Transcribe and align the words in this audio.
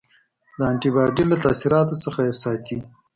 د 0.57 0.59
انټي 0.71 0.89
باډي 0.95 1.23
له 1.31 1.37
تاثیراتو 1.45 1.95
څخه 2.03 2.19
یې 2.27 2.33
ساتي. 2.41 2.77